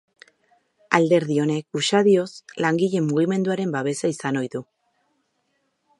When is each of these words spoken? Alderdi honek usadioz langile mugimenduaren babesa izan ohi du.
Alderdi 0.99 1.37
honek 1.43 1.79
usadioz 1.81 2.25
langile 2.67 3.03
mugimenduaren 3.11 3.77
babesa 3.77 4.13
izan 4.17 4.41
ohi 4.41 4.53
du. 4.57 4.67